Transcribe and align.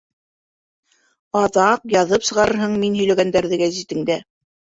Аҙаҡ 1.41 1.85
яҙып 1.97 2.25
сығарырһың 2.31 2.75
мин 2.85 2.97
һөйләгәндәрҙе 3.03 3.61
гәзитеңдә. 3.65 4.19